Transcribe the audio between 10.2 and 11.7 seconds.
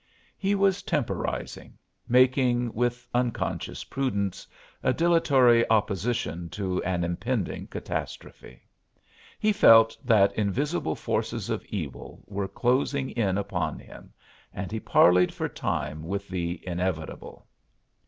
invisible forces of